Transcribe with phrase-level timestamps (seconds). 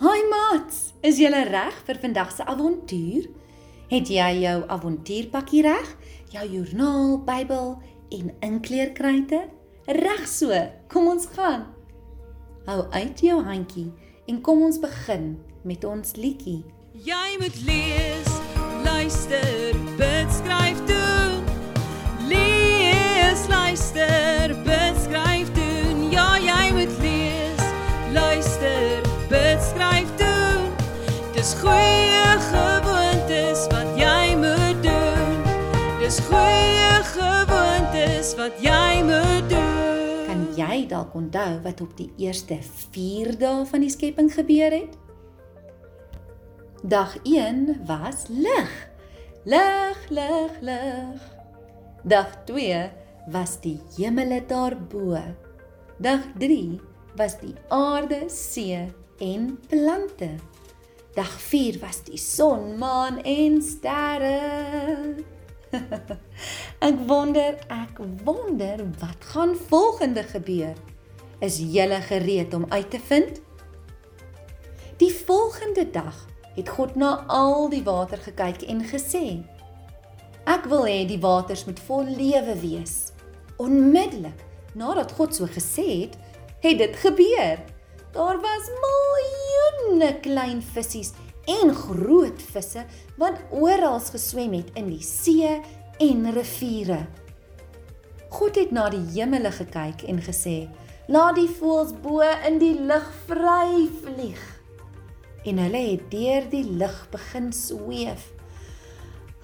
[0.00, 3.26] Haai maats, is jy reg vir vandag se avontuur?
[3.90, 5.90] Het jy jou avontuurpakkie reg?
[6.32, 7.68] Jou joernaal, Bybel
[8.16, 9.42] en inkleerkryte?
[10.00, 10.56] Reg so.
[10.88, 11.68] Kom ons gaan.
[12.64, 13.90] Hou uit jou handjie
[14.24, 15.34] en kom ons begin
[15.68, 16.62] met ons liedjie.
[16.96, 18.34] Jy moet lees,
[18.88, 21.09] luister, bid, skryf doen.
[31.50, 35.40] Dis goeie gewoontes wat jy moet doen.
[35.98, 40.28] Dis goeie gewoontes wat jy moet doen.
[40.28, 42.60] Kan jy dalk onthou wat op die eerste
[42.94, 44.94] 4 dae van die skepping gebeur het?
[46.86, 48.70] Dag 1 was lig.
[49.42, 51.26] Lig, lig, lig.
[52.06, 52.78] Dag 2
[53.34, 55.18] was die hemele daarbo.
[55.98, 56.78] Dag 3
[57.18, 58.86] was die aarde, see
[59.18, 60.36] en plante.
[61.14, 65.14] Dag 4 was die son, maan en sterre.
[66.88, 70.78] ek wonder, ek wonder wat gaan volgende gebeur.
[71.42, 73.40] Is julle gereed om uit te vind?
[75.02, 76.14] Die volgende dag
[76.54, 79.42] het God na al die water gekyk en gesê:
[80.46, 83.10] Ek wil hê die waters moet vol lewe wees.
[83.58, 84.46] Onmiddellik
[84.78, 86.14] nadat God so gesê het,
[86.62, 87.58] het dit gebeur.
[88.14, 88.70] Daar was
[90.00, 91.12] miljoene klein visse
[91.46, 92.84] en groot visse
[93.18, 95.60] wat oral geswem het in die see
[96.00, 97.06] en riviere.
[98.30, 100.68] God het na die hemele gekyk en gesê:
[101.08, 104.40] "Laat die voëls bo in die lug vry vlieg."
[105.44, 108.32] en hulle het deur die lug begin sweef.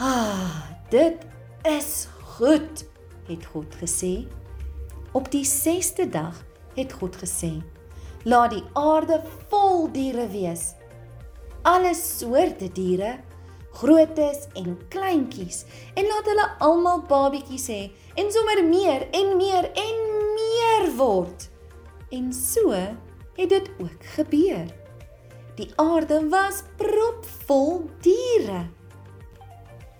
[0.00, 1.20] Ah, dit
[1.68, 2.84] is goed,
[3.28, 4.24] het God gesê.
[5.12, 6.44] Op die 6ste dag
[6.74, 7.60] het God gesê:
[8.24, 9.18] Laat die aarde
[9.50, 10.72] vol diere wees.
[11.66, 13.16] Alle soorte diere,
[13.78, 15.62] grootes en kleintjies,
[15.96, 17.80] en laat hulle almal babietjies hê
[18.20, 20.04] en sommer meer en meer en
[20.36, 21.48] meer word.
[22.12, 24.68] En so het dit ook gebeur.
[25.56, 28.66] Die aarde was propvol diere.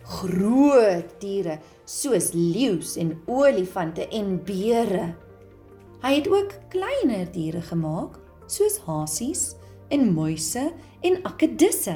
[0.03, 5.13] Groot diere soos leeu's en olifante en beere.
[6.03, 8.19] Hy het ook kleiner diere gemaak
[8.51, 9.53] soos hasies
[9.95, 10.73] en muise
[11.07, 11.95] en akedisse.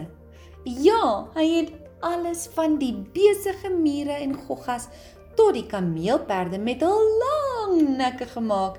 [0.62, 1.72] Ja, hy het
[2.06, 4.86] alles van die besige mure en goggas
[5.36, 8.78] tot die kameelperde met 'n lang nekke gemaak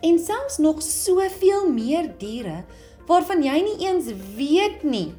[0.00, 2.64] en selfs nog soveel meer diere
[3.06, 4.06] waarvan jy nie eens
[4.36, 5.12] weet nie.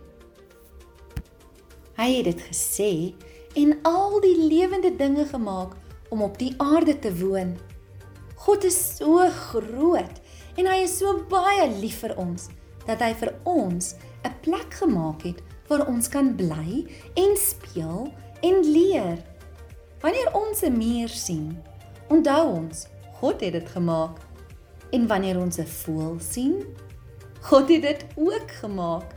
[1.96, 3.14] Hy het dit gesê
[3.54, 5.76] en al die lewende dinge gemaak
[6.10, 7.58] om op die aarde te woon.
[8.46, 10.22] God is so groot
[10.58, 12.50] en hy is so baie lief vir ons
[12.88, 13.94] dat hy vir ons
[14.26, 16.86] 'n plek gemaak het waar ons kan bly
[17.16, 18.10] en speel
[18.42, 19.22] en leer.
[20.02, 21.62] Wanneer ons 'n muur sien,
[22.10, 22.88] onthou ons
[23.22, 24.18] God het dit gemaak.
[24.92, 26.66] En wanneer ons 'n voël sien,
[27.42, 29.14] God het dit ook gemaak.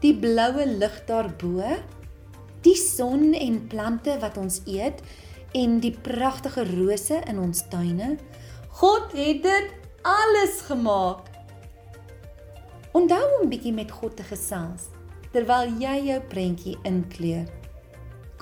[0.00, 1.62] Die bloue lig daarbo,
[2.60, 5.00] die son en plante wat ons eet
[5.52, 8.18] en die pragtige rose in ons tuine.
[8.74, 9.70] God het dit
[10.02, 11.28] alles gemaak.
[12.90, 14.88] Onthou om bietjie met God te gesels
[15.30, 17.46] terwyl jy jou prentjie inkleur.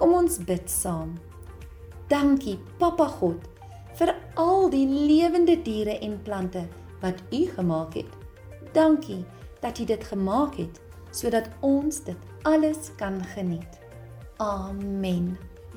[0.00, 1.18] Kom ons bid saam.
[2.08, 3.44] Dankie, Papa God,
[4.00, 6.64] vir al die lewende diere en plante
[7.04, 8.16] wat U gemaak het.
[8.72, 9.20] Dankie
[9.60, 10.80] dat jy dit gemaak het
[11.12, 13.80] sodat ons dit alles kan geniet.
[14.40, 15.34] Amen.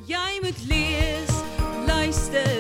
[0.08, 1.42] Jy moet lees,
[1.88, 2.55] luister,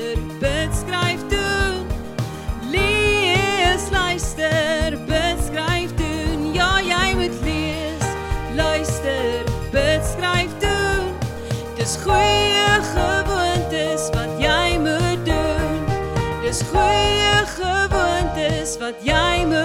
[19.01, 19.64] jy moet doen.